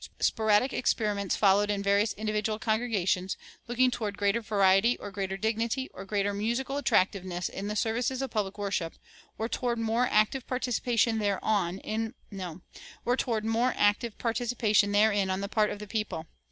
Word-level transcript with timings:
Sporadic 0.19 0.73
experiments 0.73 1.35
followed 1.35 1.69
in 1.69 1.83
various 1.83 2.11
individual 2.13 2.57
congregations, 2.57 3.37
looking 3.67 3.91
toward 3.91 4.17
greater 4.17 4.41
variety 4.41 4.97
or 4.97 5.11
greater 5.11 5.37
dignity 5.37 5.91
or 5.93 6.05
greater 6.05 6.33
musical 6.33 6.77
attractiveness 6.77 7.47
in 7.47 7.67
the 7.67 7.75
services 7.75 8.19
of 8.19 8.31
public 8.31 8.57
worship, 8.57 8.95
or 9.37 9.47
toward 9.47 9.77
more 9.77 10.07
active 10.09 10.47
participation 10.47 11.19
therein 11.19 11.69
on 12.03 12.51
the 15.39 15.49
part 15.51 15.69
of 15.69 15.77
the 15.77 15.87
people. 15.87 16.25